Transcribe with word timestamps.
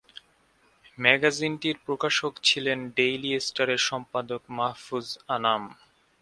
ম্যাগাজিনটির 0.97 1.77
প্রকাশক 1.85 2.33
ছিলেন 2.43 2.79
ডেইলি 2.97 3.31
স্টারের 3.39 3.81
সম্পাদক 3.89 4.41
মাহফুজ 4.57 5.07
আনাম। 5.27 5.63